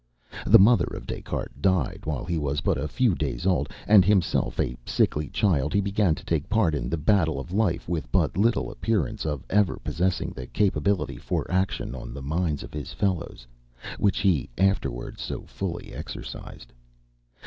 The 0.47 0.57
mother 0.57 0.87
of 0.97 1.05
Des 1.05 1.21
Cartes 1.21 1.61
died 1.61 1.99
while 2.07 2.25
he 2.25 2.39
was 2.39 2.61
but 2.61 2.79
a 2.79 2.87
few 2.87 3.13
days 3.13 3.45
old, 3.45 3.69
and 3.87 4.03
himself 4.03 4.59
a 4.59 4.75
sickly 4.83 5.27
child, 5.29 5.75
he 5.75 5.79
began 5.79 6.15
to 6.15 6.25
take 6.25 6.49
part 6.49 6.73
in 6.73 6.89
the 6.89 6.97
battle 6.97 7.39
of 7.39 7.51
life 7.53 7.87
with 7.87 8.11
but 8.11 8.35
little 8.35 8.71
appearance 8.71 9.27
of 9.27 9.45
ever 9.47 9.77
possessing 9.83 10.31
the 10.31 10.47
capability 10.47 11.17
for 11.17 11.45
action 11.51 11.93
on 11.93 12.15
the 12.15 12.23
minds 12.23 12.63
of 12.63 12.73
his 12.73 12.91
fellows, 12.93 13.45
which 13.99 14.21
he 14.21 14.49
afterwards 14.57 15.21
so 15.21 15.43
fully 15.43 15.93
exercised. 15.93 16.73